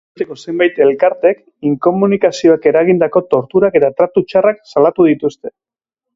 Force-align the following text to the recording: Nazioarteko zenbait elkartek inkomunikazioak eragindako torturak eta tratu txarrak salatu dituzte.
Nazioarteko 0.09 0.37
zenbait 0.51 0.77
elkartek 0.85 1.43
inkomunikazioak 1.71 2.65
eragindako 2.73 3.23
torturak 3.35 3.79
eta 3.83 3.93
tratu 4.01 4.27
txarrak 4.31 4.67
salatu 4.75 5.09
dituzte. 5.13 5.55